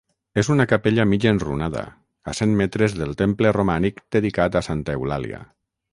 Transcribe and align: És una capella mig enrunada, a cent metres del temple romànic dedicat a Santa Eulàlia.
És 0.41 0.47
una 0.53 0.63
capella 0.69 1.05
mig 1.09 1.27
enrunada, 1.31 1.83
a 2.31 2.35
cent 2.39 2.57
metres 2.63 2.97
del 3.03 3.15
temple 3.21 3.55
romànic 3.59 4.03
dedicat 4.17 4.59
a 4.61 4.67
Santa 4.73 4.97
Eulàlia. 5.01 5.45